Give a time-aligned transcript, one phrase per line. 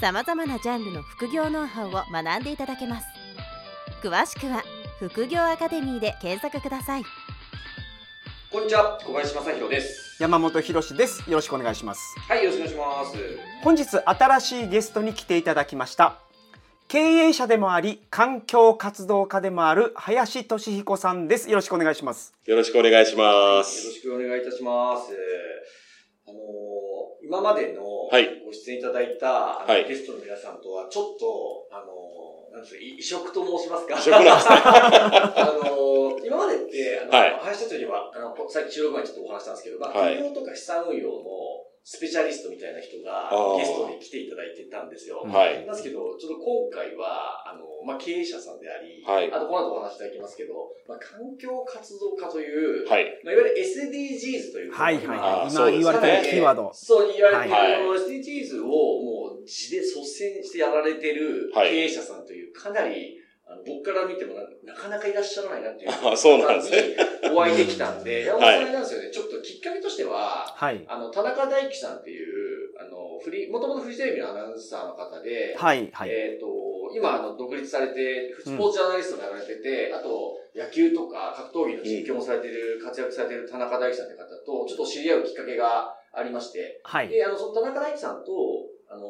[0.00, 3.06] さまざまなジャンルの副業ノウハウを学んでいただけます
[4.02, 4.62] 詳しくは
[5.00, 7.02] 副業アカデミーで検索ください
[8.50, 10.16] こんにちは、小林正弘です。
[10.22, 11.30] 山本博です。
[11.30, 12.00] よろしくお願いします。
[12.18, 13.38] はい、よろしくお願いします。
[13.62, 16.16] 本日新しいゲストに来ていただきました。
[16.88, 21.50] 経営者でもあり、環境活動家でもある林俊彦さんです。
[21.50, 22.32] よろしくお願いします。
[22.46, 23.92] よろしくお願いしまよろす。
[23.92, 25.12] しくお願いいたします。
[26.26, 26.87] あのー
[27.28, 28.40] 今までのはい。
[28.42, 29.84] ご出演いただいた、はい。
[29.86, 33.98] ゲストの皆さんとはちょっと、あのーなんですか、い異色と申しますか？
[33.98, 34.56] 異色なんですね。
[34.64, 37.30] あのー今までって、あの、はい。
[37.40, 40.16] 林社長には、あの、さっき収録前にちょっとお話したんですけど、まあ、はい。
[40.16, 41.20] 企業とか資産運用の
[41.88, 45.24] スペシャリストみたいな人がゲストに来ていただいてたんですよ。
[45.24, 45.64] はい。
[45.64, 53.08] なんですけど、ちょっと今回は、あの、まあ、経営者さんであり、はいあとこの後お話しいただきますけど、まあ、環境活動家という、はい。
[53.24, 54.72] まあ、いわゆる SDGs という。
[54.76, 55.50] はいはいあはい。
[55.50, 56.70] 今言われてるキーワード。
[56.74, 63.16] そう言われてる、はい SDGs をもう地で率先してやられてるはい経営者さんという、かなり、
[63.48, 66.96] あの僕から見てもななかなかいらっしゃらないなっていうあそうなんですね
[67.32, 70.84] お会いできたんで、山本さなんですよね、ちょっときっかけとしては、はい。
[70.88, 76.10] あの、田中大樹さんっていう、あの、フリー、もともとフジテレビのアナウンサーの方で、はいはい。
[76.10, 76.46] えっ、と、
[76.94, 87.08] 今、あの、独立されて、スポーツジャーナリストもやられてて、あと、野球とか格闘技の実況もされてる、活躍されてる田中大樹さんって方と、ちょっと知り合うきっかけがありまして、はい。
[87.08, 88.32] で、あの、その田中大樹さんと、
[88.88, 89.04] あの、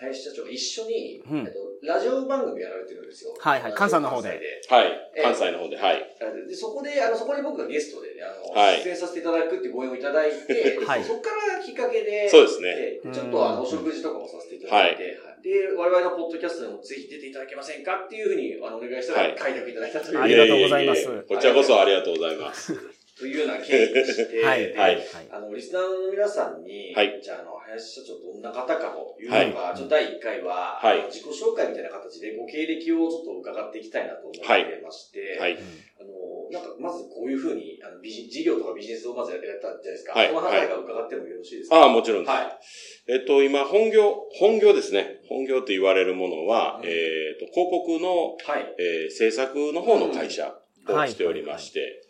[0.00, 1.38] 林社長が一緒に、うん。
[1.40, 3.36] えっと、ラジオ番組やられてるんですよ。
[3.38, 4.28] はいはい関西の方で。
[4.68, 5.12] はい。
[5.14, 6.00] え関西の方で、はい。
[6.48, 8.82] で、そこで、あの、そこに僕がゲストでね、あの、はい。
[8.82, 11.04] 出演させていただくっていうご縁をいただいて、 はい。
[11.04, 13.00] そこからきっかけで、そうですね。
[13.12, 15.42] ちょっとあの、お食事とかもさせていただいて、はい。
[15.42, 19.36] で、我々のポッドキャストでもぜひ出ていただけませんかっていうふうに、あの、お願いしたら、はい。
[19.36, 21.06] 開拓いただいたという、ありがとうございます。
[21.28, 22.74] こちらこそありがとうございます。
[23.20, 24.98] というような経緯でして、 はいではい。
[25.30, 27.20] あの、リスナーの皆さんに、はい。
[27.20, 29.76] じゃあ、あの、林社長どんな方かというのが、はい。
[29.76, 31.04] ちょっと第1回は、はい。
[31.12, 35.58] 自己紹介みたいな形でご経歴をちょっと伺っていきたいなと思ってまして、はい。
[36.00, 40.12] あの、なんか、まずこういうふうに、あの、ビジ事業とかビジネスをまずやったじゃないですか。
[40.18, 40.28] はい。
[40.28, 42.30] その話が伺ってもよろしいですか、ああ、もちろんです。
[42.34, 43.12] はい。
[43.12, 45.20] えっと、今、本業、本業ですね。
[45.28, 46.88] 本業と言われるものは、うん。
[46.88, 48.74] えっと、広告の、はい。
[48.78, 50.56] えー制作の方の会社
[50.88, 52.02] をしておりまして、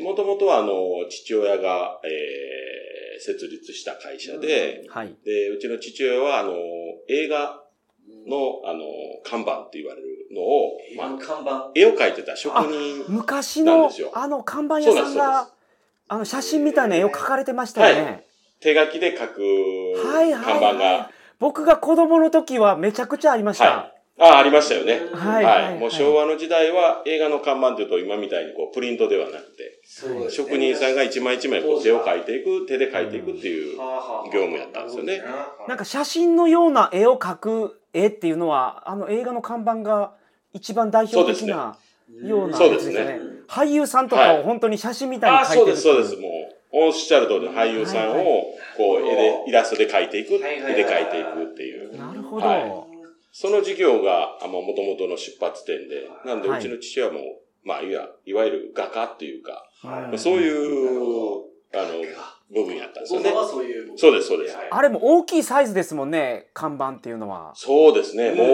[0.00, 0.72] もともとは、あの、
[1.08, 2.88] 父親が、えー
[3.20, 5.14] 設立した会社で、はい。
[5.24, 6.52] で、うちの父親は、あの、
[7.08, 7.62] 映画
[8.26, 8.84] の、あの、
[9.24, 11.70] 看板って言われるのを、映画のまあ、看板。
[11.74, 13.04] 絵を描いてた職人。
[13.08, 15.48] 昔のなんですよあの看板屋さんが、
[16.10, 18.24] あの写真みたいな絵を描かれてましたよね。
[18.60, 19.42] 手書きで描く
[20.08, 23.64] はいはい看板が、僕が子供の時はめちゃくちゃありました。
[23.64, 25.00] はああ、ありましたよね。
[25.12, 25.44] はい。
[25.44, 25.50] は。
[25.50, 25.76] はい。
[25.76, 25.78] い。
[25.78, 29.80] もう昭和の時代は映画の看板っていうと今みたいにこうプリントではなくて、
[30.30, 33.78] 職人さんが一枚一枚こう手を描いていく、手で描いていくっていう。
[34.32, 35.22] 業務やったんですよね。
[35.66, 40.12] なんか写真のような絵を描く絵っていうのは、あの映画の看板が
[40.52, 41.76] 一番代表的な
[42.22, 43.20] ようなそうですね。
[43.48, 46.16] 俳優さんとかを本当に写真みたいに描いてるそうです、そうです。
[46.16, 48.24] もう、おっしゃる通りの俳優さんはいを、
[48.76, 51.96] こう、絵で、イラストで描いていく、絵で描いていくっていう。
[51.96, 52.46] なるほど。
[52.46, 52.87] はい
[53.32, 56.58] その事業が、あもともとの出発点で、なんで、はい。
[56.60, 57.20] うちの父親も、
[57.64, 60.18] まあ、いわいわゆる画家っていうか、はい。
[60.18, 62.02] そういう、あの、
[62.50, 63.30] 部分やったんですよね。
[63.30, 63.98] そういう。
[63.98, 64.56] そうですそうです。
[64.56, 64.68] はい。
[64.70, 67.52] あれも大きいサイズですもんね、看板っていうのは。
[67.54, 68.28] そうですね。
[68.28, 68.38] うん。
[68.38, 68.44] も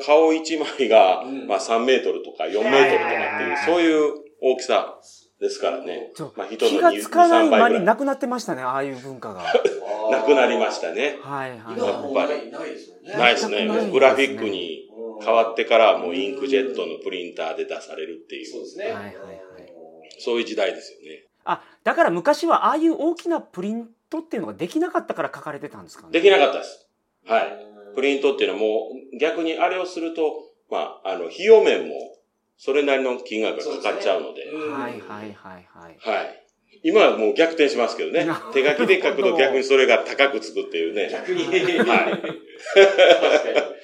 [0.00, 1.46] う、顔一枚が、うん。
[1.46, 4.98] まあ3メートルとか4メートルとかっていう、そういう大きさ
[5.40, 6.12] ですからね。
[6.14, 9.42] ちょまあ人の気がつかない2 3倍間になくなってましたね、ああいう文化が。
[10.10, 11.18] なくなりましたね。
[11.22, 13.12] はい今ははもうない、ないですよね。
[13.16, 13.90] ないですね。
[13.90, 14.90] グラフィックに
[15.24, 16.88] 変わってから、もうインクジェットの。
[16.88, 18.84] のプリンターで出されるっていう、そうですね。
[18.86, 19.38] はいはいはい
[20.20, 21.14] そういう時代ですよね。
[21.14, 21.28] い。
[21.44, 26.10] あ、だから昔はああいう大きなプリントっていうのができなかったから書かれてたんですかね？
[26.10, 26.88] できなかったです。
[27.24, 27.66] はい。
[27.94, 32.16] プリンントっていうのはもう、逆にあれをすると、まあ、あの、費用面も、
[32.56, 35.96] それなりの金額がかかっちゃうので、はいはいはいはい。
[36.00, 36.47] はい。
[36.82, 41.08] 今はもう逆転しますけどね手書きで書くと逆にそれが高くつくっていうね。
[41.10, 41.44] 逆に。
[41.44, 42.38] はい
[42.74, 43.78] 確かに。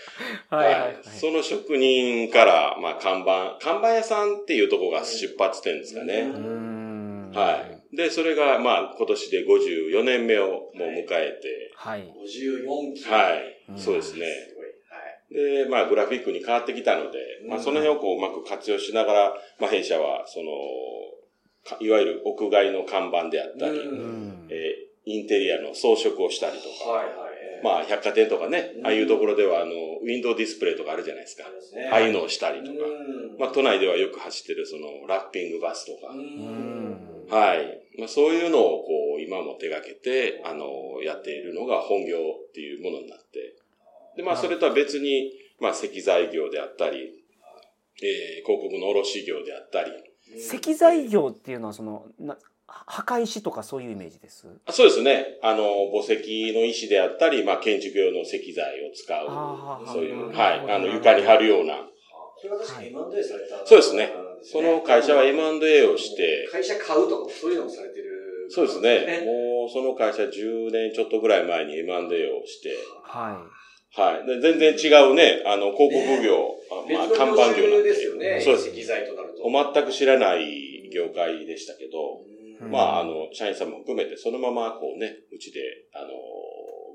[0.50, 0.96] はいはいはい。
[1.04, 6.20] その職人から、まあ、看板、看板屋さんっていうところが出発点ですかね。
[6.20, 7.30] うーん。
[7.34, 7.96] はい。
[7.96, 12.00] で、それが、まあ、今年で54年目をもう迎えて、はい。
[12.02, 13.04] 54期。
[13.08, 13.60] はい。
[13.70, 14.26] うんそうですね。
[14.48, 14.64] すごい。
[15.64, 17.18] で、まあ、グラフィックに変わってきたので、
[17.48, 20.52] まあ、その辺をこう、うまく活用しながら、まあ、弊社は、その、か
[21.80, 24.46] いわゆる屋外の看板であったり、うん。
[24.50, 27.14] えーインテリアの装飾をしたりとか、はいはい。
[27.62, 28.86] まあ、百貨店とかね、うん。
[28.86, 29.72] ああいうところでは、あの、
[30.02, 31.44] ウィンドウディスプレイとかあるじゃないですか。
[31.50, 31.88] ですね。
[31.92, 33.38] ああいうのをしたりとか、うん。
[33.38, 37.28] まあ、都内ではよく走ってる、その、ラッピングバスとか、うん。
[37.28, 37.80] はい。
[37.98, 42.16] まあ、そういうのを、こう、今も手掛けて、あの、やっているのが本業
[42.48, 43.56] っていうものになって、
[44.16, 47.12] で、まあ、それとは別に、まあ、石材業であったり、
[48.02, 49.92] えー、広告の卸業であったり、
[50.36, 52.36] 石材業っていうのはそのな
[52.66, 54.48] 墓石とかそういうイメージです？
[54.66, 55.38] あそうですね。
[55.42, 60.60] あの、墓石の石であったり、まあ、建築用の石材を使う、そういう、うんはい。
[60.70, 61.90] あの、床に貼るような、こ
[62.44, 64.10] れは確かに M&A された、そうですね
[64.42, 68.48] その会社は M&A をして、会社買うとかもそういうのもされてる。
[68.50, 69.22] そうですね。
[69.24, 73.46] もう、その会社10年ちょっとぐらい前に M&A をして、は
[73.96, 74.26] はい。
[74.26, 78.40] で全然違うね、あの、広告業、あまあ、看板業なんですよね。
[78.40, 78.68] そうです。
[78.70, 79.44] 石材となると。
[79.74, 82.22] 全く知らない業界でしたけど、
[82.60, 85.60] うんまあ、あの、社員さんも含めて、そのまま、こうね、うちで、
[85.94, 86.08] あの、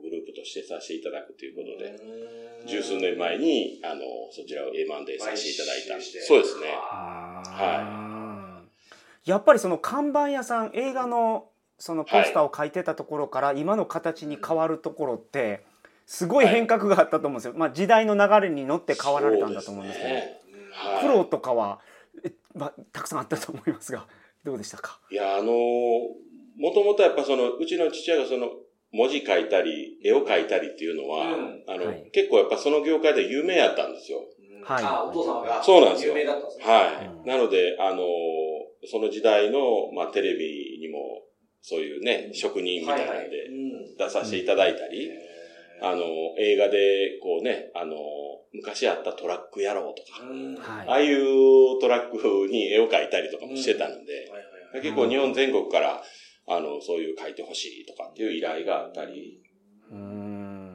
[0.02, 1.96] グループとしてさせていただくということで、
[2.68, 6.02] 十数年前に、あの、そちらを M&A させていただいた。
[6.02, 6.68] そうですね。
[6.68, 6.72] い。
[6.72, 8.64] は
[9.26, 15.64] やっぱりその看板屋さん映画のそのポスターを書いてたところから今の形に変わるところって
[16.12, 17.54] すごい変革があったと思うんですよ。
[17.56, 20.40] まあ時代の流れに乗って変わられたんだと思うんですけど、ね。
[20.74, 21.06] はい。
[21.06, 21.82] 苦労とかは、
[22.26, 24.08] えまあ、たくさんあったと思いますが
[24.44, 25.00] どうでしたか？
[25.12, 28.50] いや、あのもともとやっぱその、うちの父親がその、
[28.92, 31.64] 文字書いたり、絵を描いたりっていうのは、うん。
[31.68, 32.10] あの、はい。
[32.12, 34.26] 結構やっぱその業界で有名やったんですよ。
[34.64, 34.84] はい。
[34.84, 35.62] あ、お父様が。
[35.62, 36.18] そうなんですよ。
[36.18, 36.66] 有名だったんですね。
[36.66, 37.06] はい。
[37.06, 37.26] うん。
[37.26, 38.04] なので、あの
[38.86, 41.22] その時代の、まあ、テレビにも、
[41.62, 43.96] そういうね、職人みたいなんで、うん。
[43.96, 45.12] 出させていただいたり、
[45.82, 46.04] あの、
[46.38, 47.96] 映画で、こうね、あの、
[48.54, 50.56] 昔あったトラック野郎とか、うん。
[50.56, 50.88] はい。
[50.88, 54.82] ああいうトラックに絵を描いたりとかもしてたので、はいはいはい。
[54.82, 56.04] 結構日本全国から、
[56.48, 59.42] あの、そういう描いてほしいとかっていう依頼があったり、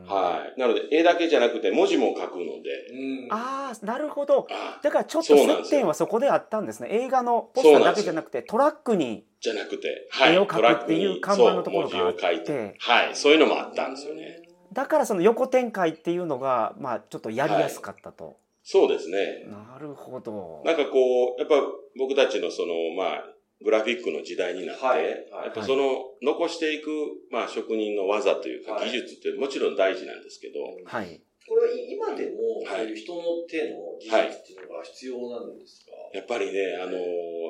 [0.07, 0.61] はい。
[0.61, 3.29] なので、絵だけじゃなくて文字も書くので、うん。
[3.31, 4.47] ああなるほど。
[4.51, 6.89] あだからちょっと接点はそこであったんですね。
[6.91, 10.35] 映画のポスターだけじゃなくてトラックにじゃなくて、はい。
[10.35, 13.17] 絵を描くっていう看板のところがあって、はい。
[13.17, 14.44] そういうのもあったんですよね。
[14.75, 18.37] だからその横展開っていうのがまあちょっとやりやすかったと。
[18.63, 19.45] そうですね。
[19.47, 20.63] なるほど。
[20.65, 21.57] なんかこう、やっぱ
[21.99, 23.25] 僕たちのその、まあ、
[23.63, 25.11] グラフィックの時代になって、はいはい
[25.45, 26.89] やっぱその、残していく、
[27.31, 31.21] まあ、職人の技というか、はい技術ってもちろん大事なんですけど、はい。
[31.47, 35.93] これは今でも、はいそういう人の手の技術っていうのが必要なんですか？
[36.17, 36.97] やっぱりね、あの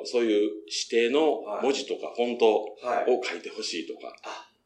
[0.03, 3.15] そういう指定の文字とかフォントはい。
[3.15, 4.13] を書いてほしいとか、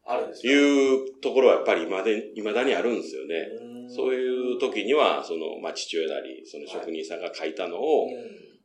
[0.10, 3.48] あるんですかいうところはやっぱり未だに未だにあるんですよね。
[3.62, 3.90] うん。
[3.90, 8.12] そういう時には、その、まあ、父親なり、その職人さんが書いたのを、うん。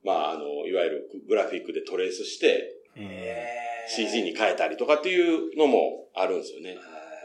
[0.04, 2.74] まあ、あの、いわゆるグラフィックでトレースして、
[3.88, 6.76] CG に変えたりとかっていうのもあるんですよね。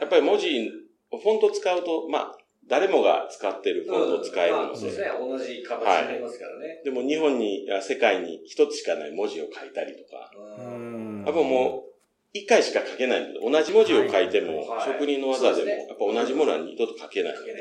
[0.01, 2.37] やっぱり文字、フォント使うと、まあ、
[2.67, 5.07] 誰もが使ってるフォントを使えるので、まあそうですね。
[5.19, 6.81] 同じ形になりますからね。
[6.85, 10.31] でも日本に、世界に一つしかない文字を書いたりとか、
[11.25, 11.88] やっぱもう、
[12.33, 14.85] 一回しか書けないので、同じ文字を書いても、はい。
[14.85, 17.53] 職人の技でも、やっぱ同じものは二度と書けないので。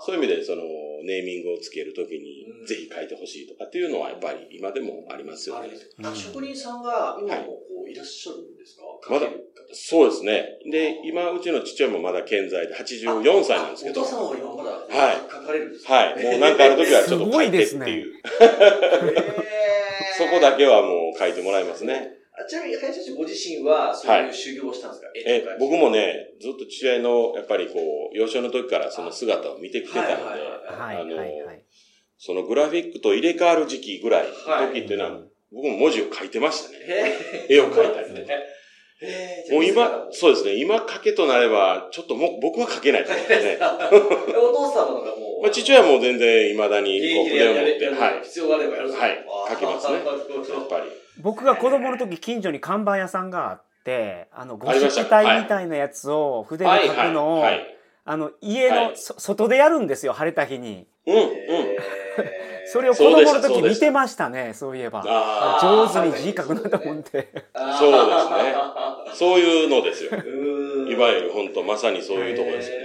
[0.00, 0.62] そういう意味で、その、
[1.04, 5.70] ネーミングをつけるときにうん、ぜひ書いてほしいとかっていうのは、やっぱり今でもありますよね。
[6.14, 8.82] 職人さんが今もこういらっしゃるんですか？
[9.10, 9.26] まだ。
[9.72, 10.58] そうですね。
[10.70, 16.10] で、今、うちの父親もまだ健在で84歳なんですけど、お父はさんは今まだはい書かれるんですか？
[16.10, 16.24] い。
[16.24, 18.12] もうなんかあるときはちょっと書いてっていいう。
[20.18, 22.17] そこだけはもう書いてもらいますね。
[22.40, 31.64] あちなみに、林社長ご自身は、そういう修行をしたんですか、え絵とか、僕もね、ずっと父親の、やっぱりこう、幼少の時からその姿を見てきてたので、はいはいはいあのはいはい。
[32.16, 34.66] そのグラフィックと入れ替わる時期ぐらいはい。
[34.68, 35.20] の時っていうのは、
[35.52, 36.78] 僕も文字を書いてましたね。
[36.80, 38.26] へ絵を描いたりね。
[39.52, 43.58] もう今そうですね、今書けとなれば、ちょっともう僕は書けないと思うんですね。
[43.62, 48.20] お父様のがもう、まあ、父親はもう全然未だにこう筆を持って、はい。
[48.24, 50.90] 必要があればやるぞはい書きますねやっぱり。
[51.20, 57.74] 僕が子供の時近所に看板屋さんがあって、あの五ありました色体みたいなやつを筆で書くのを、はいはい。
[58.04, 60.86] あの家はいのそ外でやるんですよ晴れた日に。
[61.06, 61.24] うん、うん。
[62.70, 65.02] それを子供の時見てましたねそういえば。
[65.06, 67.28] あ上手に字書くなと思って。
[67.78, 68.54] そうですね
[69.14, 70.10] そういうのですよ。
[70.88, 72.84] いわゆる本当まさにそういうところですよね。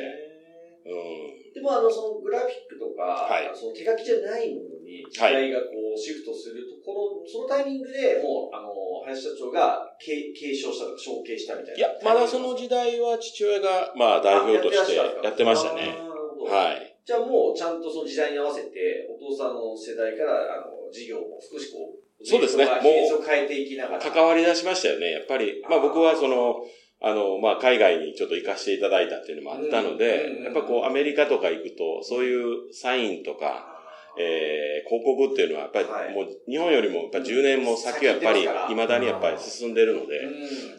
[0.86, 1.23] へうん。
[1.64, 8.70] もあの、そのグラフィックとか、はいその手書きじゃないものに時代がこうシフトするところ、そのタイミングでもう、あの、
[9.08, 11.78] 林社長が継継承したとか承継したみたいな。
[11.78, 15.96] いや、まだその時代は父親が、まあ代表としてやってましたね。
[16.44, 16.94] はい。
[17.06, 24.00] じゃあもうちゃんとその時代に合わせて、お父さんの世代から、あの、事業も少しこう、そうですね比率を変えていきながら。
[24.00, 25.12] 関わり出しましたよね。
[25.12, 26.64] やっぱり、まあ僕はその、
[27.04, 33.70] あの、まあ海外にちょっと行かせていただいたっていうのもあったのでやっぱこうアメリカとか行くと、そういうサインとか、
[34.18, 36.14] えー、広告っていうのはやっぱりはい。
[36.14, 40.36] もう日本よりもやっぱ10年も先はやっぱり未だにやっぱり進んでるので、やっう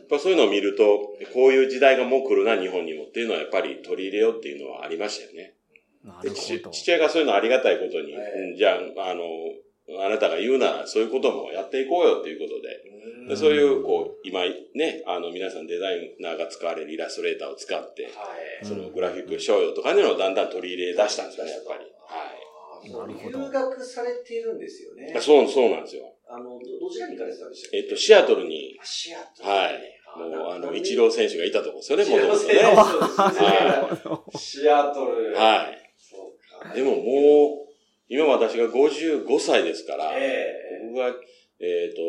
[0.07, 0.83] んぱそういうのを見ると、
[1.35, 5.55] こういう時代がもう来るな、日本にもっていうのはやっぱり取り入れようっていうのはありましたよね。
[6.35, 6.61] 父。
[6.71, 8.15] 父親がそういうのありがたいことに、
[8.57, 9.23] じゃあ、あの、
[9.87, 14.41] あなたが言うならそういうこともやっていこうよっていうことで、でそういう、こう、今
[14.75, 18.65] ね、あの、皆さんデザイナーが使われるイラストレーターを使って、はい。
[18.65, 21.85] そのグラフィック商用とかいうのをだんだん取り入れ出したんですよね、やっぱり。
[21.85, 22.35] は
[22.93, 25.21] なるほど留学されているんですよねい。。
[25.21, 26.15] そう、そうなんですよ。
[26.29, 27.77] あの、ど、どちらに行かれてたんでしたっけ？
[27.79, 29.49] えっと、シアトルに、シアトル。
[29.49, 30.01] はい。
[30.19, 32.55] もう、あの、イチロー選手がいたとこですよね、もともとね。
[34.37, 35.33] シアトル。
[35.33, 35.35] い。
[35.35, 35.93] はい。
[35.99, 36.75] そうか。
[36.75, 37.64] でももう、
[38.09, 40.55] 今私が55歳ですから、え
[40.89, 41.09] 僕が、
[41.61, 42.01] えっ、と、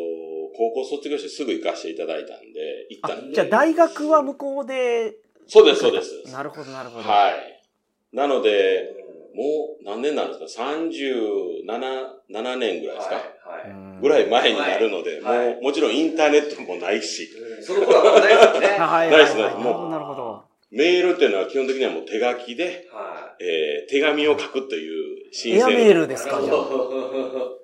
[0.56, 3.34] 高校卒業してすぐ行かせていただいたんで、行ったあんで。
[3.34, 5.16] じゃあ大学は向こうで。
[5.46, 6.32] そうです、そうです。
[6.32, 7.08] なるほど、なるほど。
[7.08, 7.62] はい。
[8.12, 11.64] なのえで、もう何年なんですか ?37、
[12.30, 13.60] 7年ぐらいですか、はい。
[13.60, 18.66] はいうんぐらい前になるので、はいもう、もちろんインターネットもないし、うんその頃はないです よね。
[18.78, 19.50] はいないですはいはい。
[19.50, 20.42] ないですもうなるほど。
[20.70, 25.05] メールっていうのは基本的にはもう手書きで、はえー手紙を書くという申
[25.46, 26.08] エアメールい。
[26.08, 26.56] ですか、じゃあ。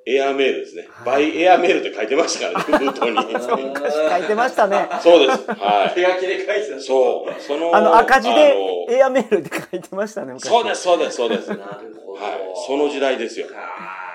[0.04, 0.88] エアメールですね。
[0.90, 3.16] はいバイエアメールって書いてましたからね、 封筒に。
[3.16, 4.88] 書いてましたね。
[5.00, 5.50] そうです。
[5.50, 6.76] は手書きで書いてた。
[6.76, 6.80] い。
[6.80, 7.40] そう。
[7.40, 8.54] その、あの赤字で
[8.90, 10.48] エアメールで書いてましたね、昔。
[10.48, 11.50] そうです、そうです、そうです。
[11.50, 12.18] はなるほど。
[12.18, 12.20] い。
[12.66, 13.46] その時代ですよ。
[13.54, 14.08] あ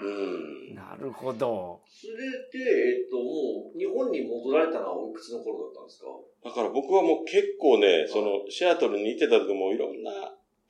[0.00, 0.74] うん。
[0.74, 1.80] なるほど。
[1.88, 2.14] それ
[2.64, 6.06] で、えっと、もう、日本に戻られたのはおいくつの頃だったんですか？
[6.44, 10.10] だから僕はもう結構ね、その、シアトルに行ってた時もいろんな、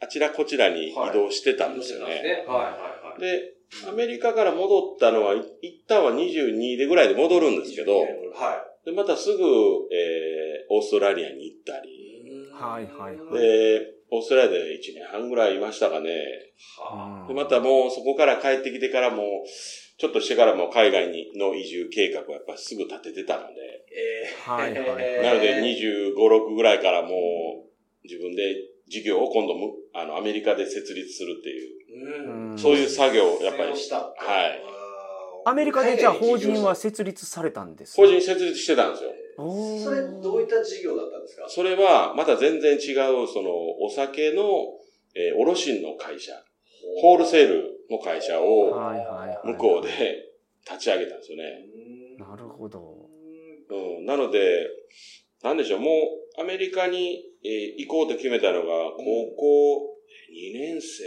[0.02, 2.14] あちらこちらに移動してたんですよね。
[2.14, 3.20] はいはいはい。
[3.20, 3.54] で、
[3.88, 9.44] アメリカから戻ったのは、い一旦は22でぐらいで戻るんですけど、はで、またすぐ、
[9.92, 12.52] えー、オーストラリアに行ったり、い。
[12.52, 16.10] はいはいはいで、オーストラリアで1年半ぐらいいましたかね。
[16.78, 19.26] はで、またもうそこから帰ってきてからもう、
[19.98, 23.54] ちょっとしてからも海外にの移住計画をやっぱすぐ立ててたので、
[23.94, 33.70] えーはいはいはい なので25、6ぐらいからもう自分で事業を今度む、あの、アメリカで設立するっていう、うそういう作業をやっぱり。
[33.70, 33.74] は
[34.46, 34.62] い
[35.44, 38.02] アメリカでじゃあ法人は設立されたんですか？
[38.02, 39.10] 法人設立してたんですよ。
[39.82, 41.46] それ、どういった事業だったんですか？
[41.48, 44.44] それはまた全然違う、その、お酒の、
[45.16, 46.32] えー卸の会社、
[47.00, 49.48] ホールセールの会社をはいはいはい。
[49.48, 50.28] 向こうで
[50.64, 51.66] 立ち上げたんですよね。
[52.18, 53.08] なるほど。
[53.68, 54.68] うん、なので、
[55.42, 55.88] なんでしょう、も
[56.38, 59.98] うアメリカに、えー行こうと決めたのが、高校
[60.32, 61.04] 2年生、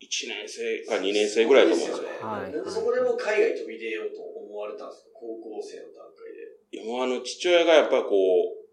[0.00, 2.08] 1年生か2年生ぐらいだと思うんですよ。
[2.20, 2.52] はい。
[2.52, 6.76] なんでそこでもう海外飛び出ようと思われたんですか高校生の段階で？
[6.76, 8.68] いやもうあの、父親がやっぱこう、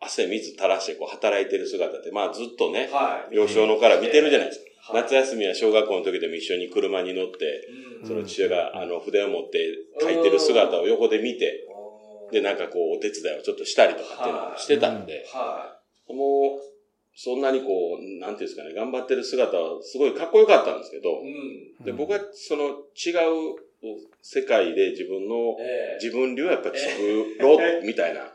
[0.00, 3.34] 汗水垂らしてこう働いてる姿って、まあずっとね、はい。
[3.34, 4.92] 幼少のから見てるじゃないですか。
[4.94, 5.02] はい。
[5.02, 7.66] 夏休みは小学校の時でも一緒に車に乗って、
[8.00, 8.06] うん。
[8.06, 9.58] その父親があの筆を持って
[10.00, 11.64] 書いてる姿を横で見て、
[12.30, 15.77] で、なんかこうお手伝いをちょっとしたりとかっていうのをしてたんで、は
[16.14, 16.60] もう、
[17.14, 21.84] そんなにこう、なんていうんですかね、頑張ってる姿はすごいかっこよかったんですけどい。、うん。
[21.84, 23.10] で、僕はその違
[23.54, 23.56] う
[24.22, 26.76] 世界で自分の、ええ自分流をやっぱ作
[27.40, 28.30] ろうみたいなこ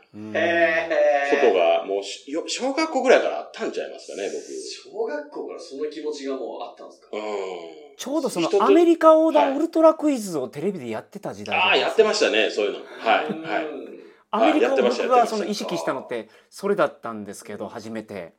[1.40, 2.02] とが、もう
[2.46, 7.08] 小学校ぐらいからあったんちゃいますかね、小学校からその気持ちがもうあったんですか？
[7.10, 7.22] 僕。
[7.22, 7.32] うん。
[7.96, 12.78] ちょうどそのアメリカ横はい断ウルトラクイズをテレビでやってた時代ああ、やってまししたね、そういうの。
[12.80, 13.66] はい、はい。
[14.38, 14.44] た。
[14.44, 18.34] アメリカを僕がその意識したのってそれだったんですけど、初めて。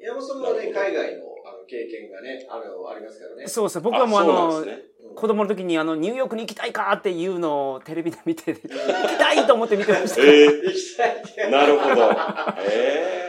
[0.00, 3.48] 山本さんはね、海外のあの経験がね、あの、ありますからね。
[3.48, 3.82] そうですね。
[3.82, 4.72] 僕はもうあそうのね。
[4.72, 10.22] うん子供の時にあのニューヨークに行きたいかっていうのをテレビで見て、行きたいと思って見てました。
[10.22, 12.10] え行きたいってえなるほど。
[12.68, 13.26] え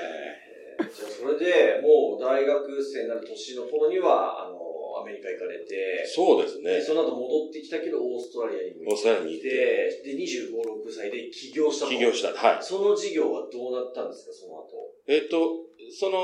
[0.78, 4.67] じゃあそれでもう大学生になる年の頃には、あの、ア
[5.08, 6.82] メリカ行かれえて、そうですねで。
[6.82, 12.36] その後戻ってきたけど、オーストラリアにもオーストラリアに行行っってて、で、25、6歳で起業したと起業した。
[12.36, 12.64] はい。
[12.64, 14.68] その事業はどうなったんですか、その後。
[15.08, 16.20] えっ、と、その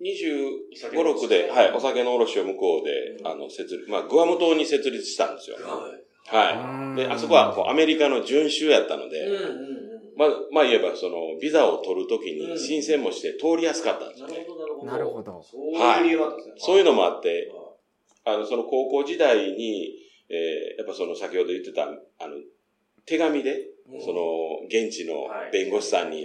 [0.00, 5.56] 25、お6で、はい、お酒の卸を向こうで、うんあの、設立、まあ、グアム島に設立したんですよ。
[6.26, 6.96] はい。
[6.96, 9.84] で、あそこはこうアメリカの準州やったので、うんうんうん。
[10.16, 14.38] まあ、まあ言えば、その、ビザを取るときうんに申請もして通りやすかったんですよね。
[14.38, 14.86] なるほど、なるほど。
[14.86, 16.54] なるほどそういう理由があったんですね。
[16.58, 17.50] そういうのももあって、
[18.24, 19.94] あの、その高校時代に、
[20.28, 21.86] えーやっぱその先ほど言ってた、あ
[22.26, 22.36] の、
[23.06, 23.60] 手紙で、
[24.04, 26.24] その、現地の弁護士さんに、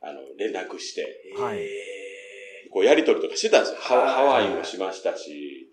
[0.00, 1.58] あの、連絡して、はい。
[1.58, 1.68] え
[2.72, 3.78] こうやりとりとかしてたんですよ。
[3.80, 5.68] ハワイもしましたし、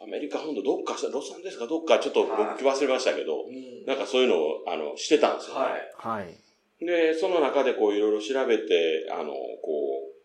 [0.00, 3.84] アメリカ本土どっか、ロサンゼルスかどっかちょっと僕忘れましたけど、うん。
[3.84, 5.56] なんかそういうのを、あの、してたんですよ。
[5.56, 5.92] はい。
[5.96, 6.84] はい。
[6.84, 9.32] で、その中でこういろいろ調べて、あの、こ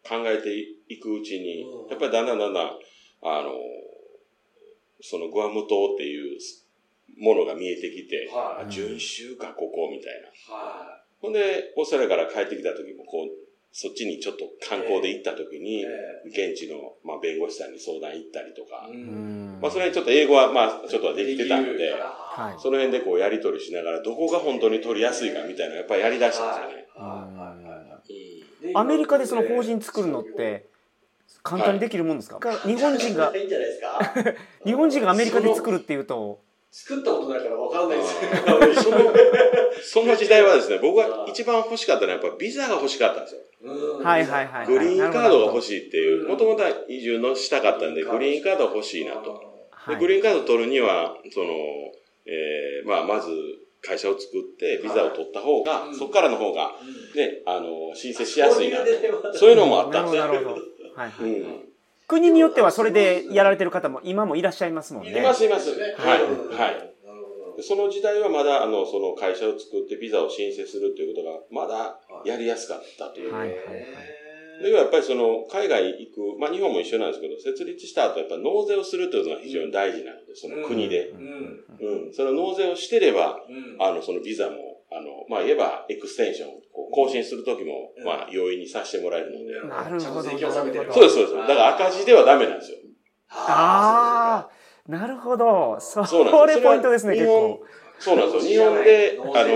[0.04, 0.56] う考えて
[0.90, 2.68] いくうちにうん、やっぱりだんだんだんだん、
[3.24, 3.52] あの、
[5.02, 6.40] そのグアム島っていう
[7.18, 8.66] ものが見えてきて、はい。
[8.68, 10.56] あ巡州かここみたいな。
[10.56, 13.30] はほんで、オーストラリアから帰ってきた時も、こう、
[13.74, 15.60] そっちにちょっと観光で行った時い。
[15.60, 15.88] に、え
[16.26, 18.90] 現地の、まあ、弁護士さんに相談行ったりとか。
[19.62, 22.56] まあ、それにちょっと英語は、まあ、ちょっとはできてたんで、はい。
[22.58, 26.88] その辺でこうやり取りしながら、どこが本当に取りやすいかみたいなのやっぱりやり出したんですよね。
[26.96, 27.40] はい。
[27.40, 27.90] はい。
[27.92, 28.70] はい。
[28.70, 28.78] うん。
[28.78, 30.66] アメリカでその法人作るのって
[31.44, 34.14] 簡単にできるもんですか、日本人がいいんじゃないですか
[34.66, 36.40] 日本人がアメリカで作るっていうと
[36.72, 38.04] 作ったことないから分かんないで
[38.76, 38.98] すよその、
[39.84, 43.42] その時代はですね、僕が一番欲しかったのはやっぱビザが欲しかったんですよ。
[43.64, 49.32] うんはいはいはいグリーンカードが欲い、しいっていう、もともとは移住のしたかったんで、グリーンカード欲しいなと。
[49.70, 51.48] はい、でグリーンカード取るには、その、
[52.26, 53.30] えーまあ、まず
[53.82, 58.86] 会社を作ってビザを取った方が、うんそこからの方が、うんね、あの、申請しやすいなと。
[59.38, 60.58] そういうのもあっなたんですよ。
[60.96, 61.66] はいはいうん。
[62.08, 65.78] 国によってはそれでやられてる方も今もいらっしゃいますもんねいますいます。
[65.78, 66.24] ねはい。
[66.24, 66.94] うんはい。
[67.64, 73.34] その時代はまだ、あの、その会社を作ってビザを申請するということが、まだやりやすかったという。
[73.34, 73.86] はいはいはい
[74.62, 81.10] でやっぱりその、海外行く、まあ日本も一緒なんですけど、設立した後、やっぱ納税をするというのが非常に大事なので、その国で。
[81.10, 81.42] うん
[81.80, 82.14] うん。
[82.14, 89.68] その納税をしてれば、うんあの、そのビザも、あの、まあ言えば、エクステンション、こう更新するときも、うんまあ容易にさせてもらえるので。
[89.68, 91.36] なるほどちゃんと税金を納めてるそうです、そうです。
[91.36, 92.78] だから赤字ではダメなんですよ。
[93.30, 97.66] ああなるほどそそうなんですれポイントですね日本結構
[98.02, 98.72] そうなんですよ。
[98.72, 99.54] 日本で、あの、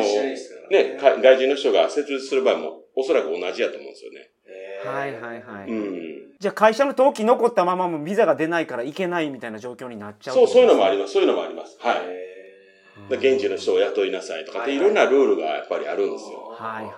[0.69, 4.29] ね、か外人の人が設立する場合も、おそらく同じやと思うんですよね。
[4.45, 6.37] えーはいはいはい、うん。
[6.39, 11.13] じゃあ会社の登記残ったままもビザが出ないから行けないみたいな状況になっちゃうそう、そういうのもありまます。
[11.13, 11.75] そういうのもあります。
[11.79, 11.95] はい。
[13.09, 16.49] 現地の人を雇いなさいとかって、いろんなルールがやっぱりあるんですよ。
[16.51, 16.91] はいはい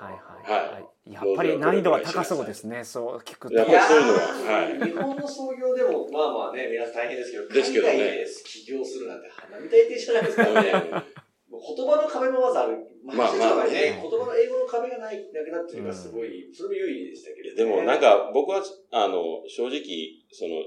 [0.47, 1.13] はい、はい。
[1.13, 2.83] やっぱり難易度が高そうですね。
[2.83, 3.53] そう聞くと。
[3.55, 7.93] やっぱりそういうのはー日本の創業でも、まあまあね、皆さん大変ですけど、ですけどね。
[7.93, 10.43] 海外で起業するなんて花見大抵じゃないですか。
[10.61, 12.77] ね言葉の壁もまずある。
[13.03, 20.61] まあまあまあね、ね言葉の英語の壁がない、なくなってるのがすごい、それも有利でしたけど、でもなん、か僕は、あの、正直、その、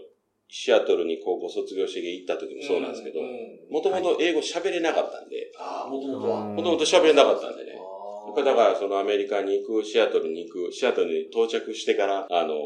[0.51, 6.41] シアトルに高校卒業して行った時もそうなんですけどう、んもともと英語喋れなかったんで、ああ、もともとは。
[6.41, 7.73] うんもともと喋れなかったんでね。
[7.73, 12.57] あやっぱりだからそのアメリカに行く、シアトルに行く、シアトルに到着してから、あの、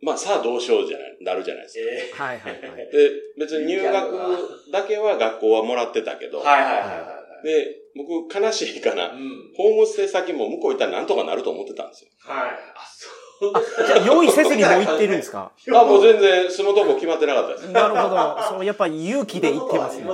[0.00, 2.22] まあさあどうしようじゃない、なるじゃないですか。
[2.22, 7.46] えはいはいはいで、別に入学だけは学校はもらってたけど、ーはいはいはいはい。
[7.46, 9.52] で、僕悲しいかな、うん。
[9.56, 12.10] ホームステイ先も向こう行ったらなんとかなると思ってたんですよ。
[12.18, 12.50] はい。
[12.74, 13.23] あ、そう。
[13.52, 15.50] じゃあ用意せずにもう行ってるんですか？
[15.68, 17.70] あ、もう全然住むとこ決まってなかったです。
[17.70, 20.04] なるほどそうやっぱり勇気で行ってますね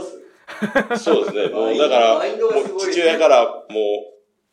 [0.98, 1.48] そうですね。
[1.48, 2.22] もうだから、
[2.78, 3.60] 父親からも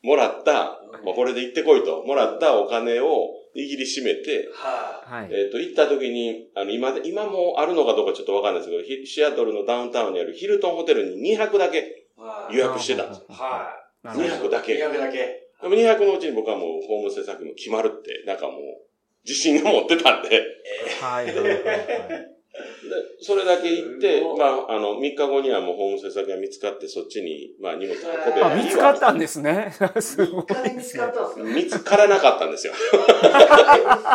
[0.04, 11.82] う、もらった、まあ、これで行ってこいと、もらったお金を握りしめて、ははいえっ、と、行った時に、あの、今で、今もあるのかどうかちょっとわかんないですけど、ヒシアトルのダウンタウンにあるヒルトンホテルに2泊だけい。
[12.22, 12.56] はい。
[12.56, 13.26] 予約してたんですよ。
[13.30, 13.74] は。
[14.04, 14.74] ないるほど2泊だけ。
[14.76, 15.47] 2泊だけ。
[15.62, 18.62] でも2泊のうちに僕はもうホームステイ先も決まるって、なんかもう、
[19.26, 20.46] 自信が持ってたんで、で、
[21.02, 21.28] はい
[23.22, 31.44] それだけ行ってまあ、あの、3日後にはもうホームステイ先が見つかって、そっちに、まあ、荷物運べばいい見つかったんですね すごい3日で見つかったんですか？
[31.54, 32.74] 見つからなかったんですよ。
[32.74, 32.80] 見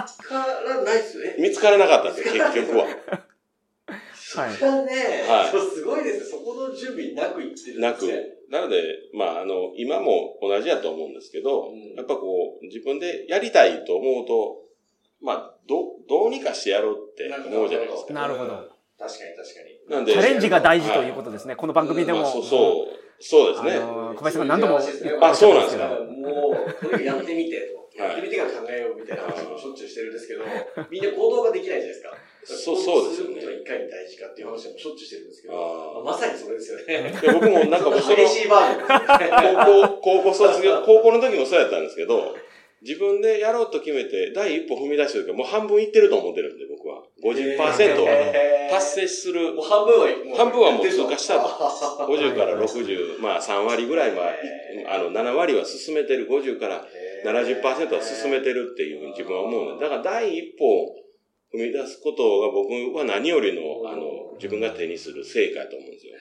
[0.09, 1.37] つからないっすよね。
[1.39, 2.85] 見つからなかったんですよ、結局は。
[2.85, 6.25] はいそれはね、はいすごいですね。
[6.25, 8.19] そこの準備なく行ってるんなくですね。。
[8.19, 8.25] な
[8.61, 8.83] ので、
[9.15, 14.63] まあ、あの、今も同じやと思うんですけど、うんやっぱこう、自分でやりたいと思うと、
[15.23, 18.13] まあ、ど、どうにかしてやろうって思うじゃないですか。
[18.15, 19.97] なるほど確かに確かに。
[19.97, 23.83] なんでチャレンジが大事ということですねこの番組でもまあ、そう、そう、そうですね。
[23.83, 27.77] あのー小林さんが何度もあそうなんですけかどもう、とにかくやってみてと。
[27.77, 30.41] はいやってみてから考えようみたいな話もしょっちゅうしてるんですけど、
[30.91, 32.17] みんな行動ができないじゃないですか。
[32.45, 33.39] そうそうですよね。
[33.39, 37.15] いかに大事かっていう話もしょっちゅうしてるんですけど、あまあまさにそれですよね。
[37.15, 39.19] で僕もなんかもうその、激しいバージョン。
[39.19, 39.55] ですね。
[40.03, 42.35] 高校、高校卒業、高校の時もそうやったんですけど、
[42.83, 47.05] 自分でやろうと決めて、第一歩踏み出した時はもう半分いってると思ってるんで、僕は。
[47.23, 47.57] 50%
[48.03, 48.69] は。
[48.71, 49.55] 達成する。
[49.55, 51.49] もう半分は、もう半分はもう通過したと。
[51.49, 54.33] と50から60、まあ3割ぐらいは、
[54.89, 56.85] あの7割は進めてる、50から
[57.25, 60.97] 70%は進めてるっていうふうに自分は思うので、だから第一歩を
[61.55, 66.15] 踏み出すことが僕は何よりの、あの、自分が手にする成果やと思うんですよ。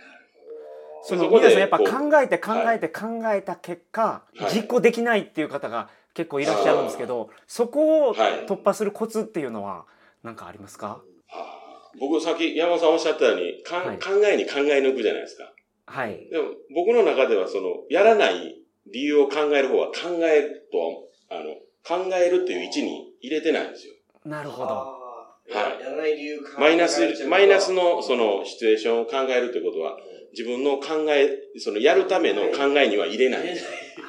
[1.03, 1.85] その皆さんやっぱ考
[2.21, 4.01] えて考えて考えた結果、
[4.37, 9.85] はい実行できないっていう方が結構いらっしゃるんですけど、そこをはい突破するコツっていうのは
[10.21, 11.01] なんかありますか？
[11.29, 15.51] あー僕さっき山本さんおっしゃったように、かんはい考えに考え抜くじゃないですか。
[15.87, 16.29] はい。
[16.29, 18.61] でも僕の中ではその、やらない
[18.93, 23.93] 理由を考える方は考えるとは、あの、考えるっていう位置に入れてないんですよ。
[24.23, 25.00] なるほど。
[25.49, 29.97] やらない理由マイナスマイナスのそのシチュエーションを考えるってことは、
[30.32, 33.58] 自分の考え、そのやるための考えには入れない。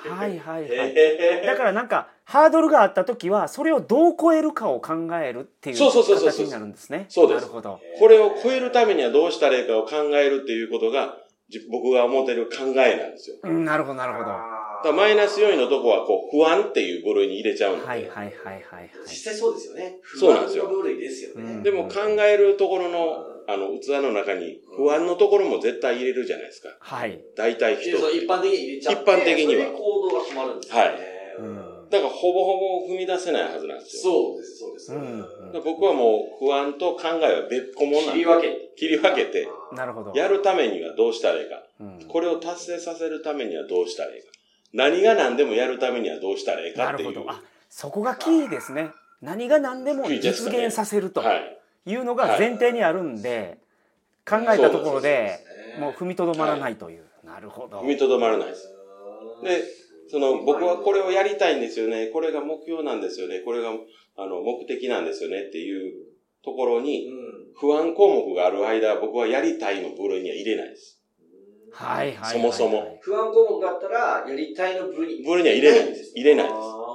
[0.08, 0.68] はいはいはい。
[0.70, 7.06] へだからなんか、ハードルがあった時は、それをどう超えるかを考えるっていうそうそうそうそう形になるんですね。
[7.08, 7.80] そうですなるほど。
[7.98, 11.18] これを超えるためにはどうしたらいいかを考えるっていうことが、
[11.48, 13.36] じ僕が思ってる考えなんですよ。
[13.42, 14.30] うん、なるほどなるほど。
[14.82, 17.84] はだマイナス要因のとこは、こう、不安っていう部類に入れちゃうので。
[17.84, 18.90] いはいはいはいはい。
[19.06, 19.96] 実際そうですよね。
[20.18, 21.52] そうなんですよ不安の部類ですよね。
[21.52, 26.68] うんでも考えるところの、あの、器の中に不安のところも絶対入れるじゃないですか。
[26.80, 27.20] はい。
[27.36, 29.02] 大体人でそう一般的に入れちゃって。
[29.02, 30.80] 一般的には行動が決まるんですよね。
[30.82, 34.02] はいうんだからほぼほぼ踏み出せないはずなんですよ。
[34.02, 34.94] そうです、そうです。
[34.94, 38.72] うん僕はもう不安と考えは別個もんなんで切り分けて。
[38.78, 40.12] 切り分けて、なるほど。
[40.14, 41.62] やるためにはどうしたらいいか。
[41.80, 44.28] うんこれを達成させるためにはどうしたらいいか。
[44.72, 47.08] 何が何でもやるためにはどうしたらいいかっていう。
[47.10, 47.30] なるほど。
[47.30, 48.90] あ、そこがキーですね。
[49.20, 51.58] 何が何でも実現させるとはい。
[51.84, 53.58] いうのが前提にあるんで、
[54.28, 55.38] 考えたところで、
[55.78, 57.04] もう踏みとどまらないという。
[57.24, 57.84] なるほど踏。
[57.84, 58.68] みとどまらないです。
[59.42, 59.62] で、
[60.08, 62.08] その、僕はこれをやりたいんですよね。
[62.08, 63.40] これが目標なんですよね。
[63.40, 63.70] これが、
[64.16, 66.06] あの、目的なんですよねっていう
[66.44, 67.08] ところに、
[67.58, 71.01] 不安項目がある間、僕はやりたいの部類には入れないです。
[71.72, 72.32] はいはいはい。
[72.32, 72.98] そもそも。
[73.00, 75.24] 不安項目があったら、やりたいの部類に。
[75.24, 76.12] 部類には入れないんです。
[76.14, 76.54] 入れないです。
[76.56, 76.92] あ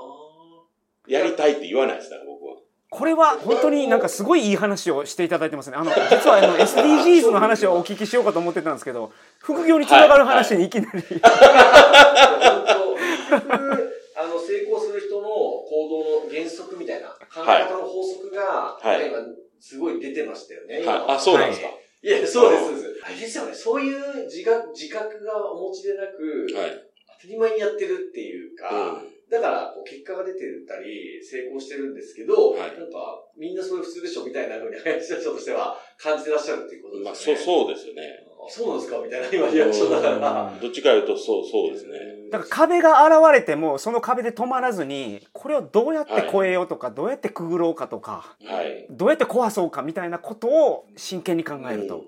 [1.08, 2.58] やりたいって言わないです、だから僕は。
[2.90, 5.78] これは本当になんかすごいいい話をしていただいてますね。
[5.78, 11.00] あの、実はあの SDGs の話をお聞きしようかと思ってたんですけど、副業につながる話にいきなり。
[11.00, 11.22] ー本
[12.68, 19.18] 当結局あの、成功する人の行動の原則みたいな、考え方の法則が、はい今、
[19.60, 20.86] すごい出てましたよね。
[20.86, 21.16] はい。
[21.16, 21.68] あ、そうなんですか。
[22.02, 23.38] いや、そうです、そうです。
[23.38, 23.54] よね。
[23.54, 26.84] そういう自覚自覚がお持ちでなく、はい。
[27.22, 37.46] 当たり前にやってるっていうか、うんだから、こう、結果が出てたり、成功してるんですけど、はいなんか、みんなそれ普通でしょみたいな風に、林社長としては感じてらっしゃるっていうことまあ、ですそう、よね。
[37.46, 38.28] そうですよね。
[38.48, 40.58] あそうなんですかみたいな今リアクションだから。
[40.62, 42.00] どっちかいうと、そう、そうですね。
[42.32, 48.88] だから壁が現れてもその壁で止まらずにこれをどうやって越えようとか、どうやってくぐろうかとかはい。
[48.90, 52.06] どうやって壊そうかみたいなことを真剣に考えると、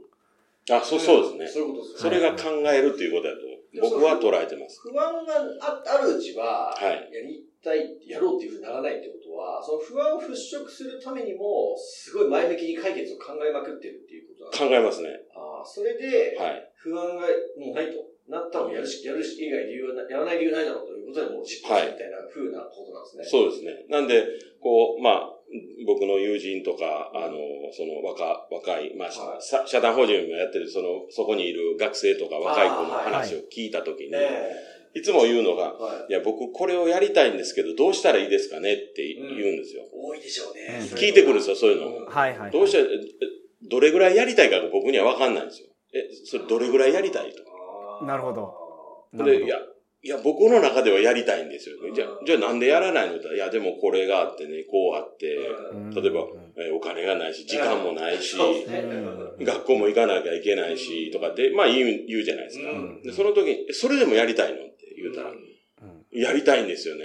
[0.69, 1.47] あ、そう、そうですね。
[1.47, 4.81] そういうことですそれが考えるっていうことだと、僕は捉えてます。
[4.81, 15.09] 不安がああるうちは、はいやりたい、やろうっていうふうにならないってことは、その不安を払拭するためにも、すごい前向きに解決を考えまくってるっていうことなんです考えますね。
[15.35, 16.71] あーそれで、はい。
[16.75, 18.09] 不安がもうないと。
[18.29, 23.25] なったらやるし、やるし以外理由はな、やらない理由ないだろうということでもう実行するみたいな風なことなんですね。
[23.25, 23.85] そうですね。
[23.89, 24.23] なんで、
[24.61, 25.38] こう、まあ、
[25.85, 27.37] 僕の友人とか、あの、
[27.73, 34.51] その若、若い、まあ、はいさ社団法人もやってる、その、そこにいる学生とか若い子の話を聞いたときに、え
[34.93, 35.75] いつも言うのが、
[36.09, 36.11] い。
[36.11, 39.83] いや、僕これをやりたいんですけど、どうしたらいいですかねって言うんですよ。
[39.93, 40.79] 多いでしょうね。
[40.79, 41.87] うん聞いてくるんですよ、そういうの。
[41.87, 42.87] うんはいはいどうしたら、え
[43.69, 45.67] どれぐらいやりたいかが僕には分かんないんですよ。
[45.93, 48.05] え、それどれぐらいやりたいと。
[48.05, 49.57] なるほどで、いや、
[50.01, 51.75] いや、僕の中ではやりたいんですよ。
[51.93, 55.35] じゃあ、じゃあなんでやらないのいや、でもこれがあってね、こうあって、
[55.73, 55.89] うん。
[55.91, 58.37] 例えばうん、えーお金がないし、時間もないし、
[59.41, 62.71] 学校も行かなきゃいけないし、とかって、まあ言う、言うじゃないですか。
[62.71, 63.01] うん。
[63.01, 66.17] で、その時に、えそれでもやりたいのって言うたら、うん。
[66.17, 67.03] やりたいんですよね。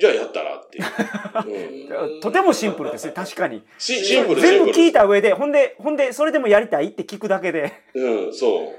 [0.00, 2.14] じゃあやったらっていう。
[2.14, 3.62] うん、とてもシンプルですね確かに。
[3.78, 4.72] シシンプル、シンプル。
[4.72, 7.72] 全部聞いた上でほんでほんでそれでもやりたいって聞くだけで。
[7.94, 8.72] うん、そ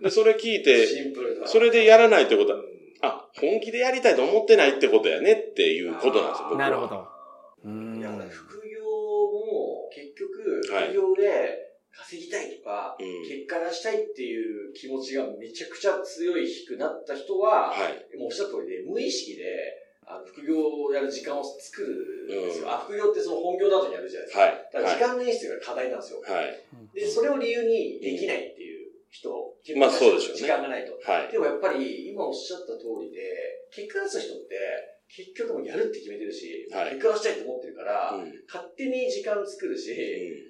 [0.00, 0.02] う。
[0.02, 1.46] で、それ聞いて、シンプルだ。
[1.46, 2.58] それでやらないってことは、
[3.04, 6.58] あ、本気でやりたいと思ってないってことやねっていうことなんですよ、僕は。
[6.58, 7.06] なるほど
[7.64, 11.64] うんいや、副業も結局、はい副業で
[11.96, 18.18] 稼ぎたいとか、うん結果出したいっていう気持ちがめちゃくちゃ強いくなった人は、はい。
[18.18, 19.44] もうおっしゃった通りで、無意識で、
[20.06, 22.66] あの、副業をやる時間を作るんですよ。
[22.66, 24.42] うんあ、副業ってその本業だとやるじゃないですか。
[24.42, 24.70] はい。
[24.72, 26.20] だから時間の演出が課題なんですよ。
[26.20, 26.60] はい。
[26.92, 30.92] で、それを理由にできないっていう人、まあそうでしょうね時間がないと。
[31.00, 31.32] はい。
[31.32, 33.24] でもやっぱり、今おっしゃった通りで、
[33.72, 34.60] 結果出す人って、
[35.08, 38.22] 結局もうやるって決めてるし、はい結果出したいと思ってるから、うん。
[38.22, 39.90] うん勝手に時間作るし、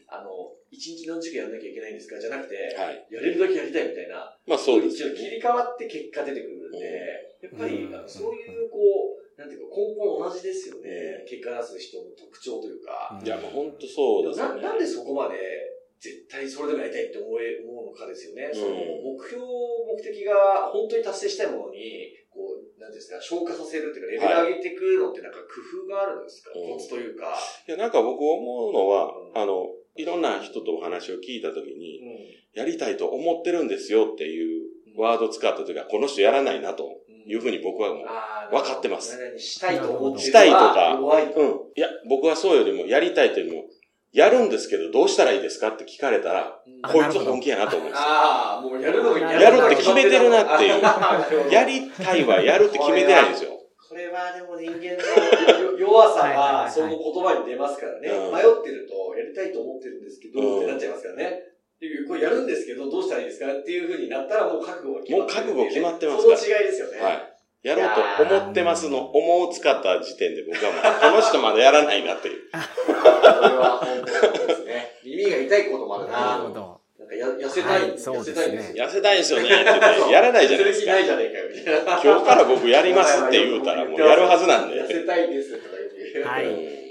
[0.08, 0.28] あの、
[0.70, 3.06] 一日何時間やらなきゃいけないんですかじゃなくて、はい。
[3.08, 8.78] やれるだけやりたいみたいな、まあそうです一応切り替わって結果出てくるんで、やっぱり、そういう、こ
[9.14, 11.24] う、なんていうか、根本同じですよね。
[11.28, 13.20] 結果出す人の特徴というか。
[13.22, 14.62] いや、もう本当そうですよね。
[14.62, 18.44] ななんでそこまで絶対それでもやりたいって思え、思うのかですよね。
[18.44, 27.34] うんその目標、目的が本当に達成したいものに、こう、なんですか、消化させるっていうか、レベル上げていくのってなんか工夫があるんですか、うんコツというか。
[27.68, 34.62] いや、なんか僕思うのは、うんあの、いろんな人とお話を聞いたときに、うんやりたいと思ってるんですよっていう
[34.96, 36.84] ワードを使ったときは、この人やらないなと
[37.26, 38.06] いうふうに僕はもう、
[38.52, 39.18] 分かってます。
[39.38, 40.98] したいと思ってるしたいとか。
[41.00, 41.46] うん。
[41.74, 43.64] いや、僕はそうよりも、やりたいというよりも、
[44.14, 48.06] やるんですけど、どうしたらいいですかって聞かれたら、あこいつ本気やなと思うんですよ。
[48.06, 50.80] ああ、もうやるのがやるって決めてるなっていう
[51.52, 53.50] やりたいはやるって決めてないんですよ。
[53.88, 58.08] これはでも人間のよ弱さはその言葉に出ますからね。
[58.08, 61.42] うん迷ってると、やりたいと思ってるんですけど、うんってなっちゃいますからね。
[61.76, 67.00] っていうこれやるんですけど、どうしたらいいですかっていう風になったらもう覚悟が決まってるもう覚悟決まってますからその違いですよね。
[67.00, 67.34] はい。
[67.64, 67.90] やろう
[68.28, 72.42] と思ってますの、思う使った時点で僕はもう、この人まだやらないなっていう。
[73.32, 74.90] これは本当にそうですね。
[75.04, 78.84] 耳が痛いこともあるななるほどなんかや痩せたい、痩ですねせたいんですよ。
[78.84, 80.92] 痩せたいんですよねやらないじゃないですか。
[80.92, 82.02] 痩せる気ないじゃねえかよ、みたいな。
[82.02, 84.76] 今日から僕やりますって言うたらもうやるはずなんで。
[84.76, 86.28] 痩せたいですとか言って。
[86.28, 86.84] はいうん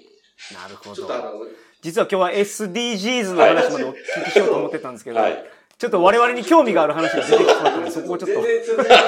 [0.51, 1.45] なるほちょっとあどの、
[1.81, 5.43] 実は今日は SDGs の話までお聞きしようと思ってたんですけど、はい
[5.75, 8.99] ちょっと我々に興味がある話が出てきたのでそこをちょっと全然続いてない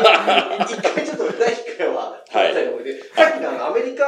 [0.59, 4.05] 一回ちょっと第一回は、はい第一回の方でさっきのあのアメリカ、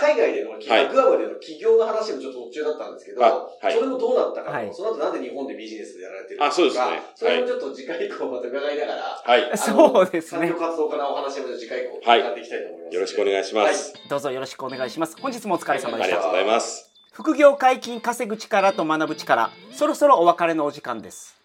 [0.00, 0.88] 海外での、はい。
[0.88, 3.74] グアムでの起業の話もちょっと途中だったんですけど、あはい。
[3.74, 4.70] それもどうなったかと、はい。
[4.72, 7.02] その後なんで日本でビジネスでやられてるのかあそうですね。
[7.14, 9.58] それもちょっと次回以降また伺いながら、はい。
[9.58, 10.48] そうですね。
[10.48, 12.94] 産業活動家のお話も次回以降はい伺っていきたいと思います。
[12.94, 13.44] よろしくお願い。
[13.44, 13.94] します。
[14.08, 15.16] どうぞよろしくお願いします。
[15.20, 16.04] 本日もお疲れ様でした。
[16.04, 16.90] ありがとうございます。
[17.12, 19.50] 副業解禁稼ぐ力と学ぶ力。
[19.72, 21.36] そろそろお別れのお時間です。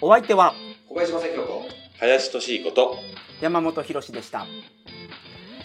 [0.00, 0.54] お相手は
[0.88, 1.62] 小林正宏と、
[1.98, 2.96] 林俊彦と、
[3.40, 4.46] 山本博史でした